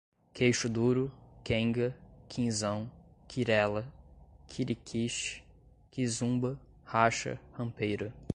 [0.33, 1.11] queixo duro,
[1.43, 1.95] quenga,
[2.27, 2.91] quinzão,
[3.27, 3.85] quirela,
[4.47, 5.43] quiriquixi,
[5.91, 8.11] quizumba, racha, rampeira